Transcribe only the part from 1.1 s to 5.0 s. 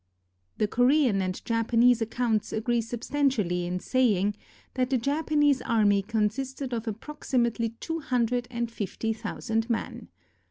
and Japanese accounts agree substantially in saying that the